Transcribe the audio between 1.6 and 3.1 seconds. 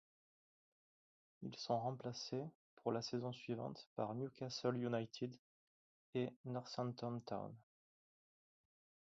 remplacés pour la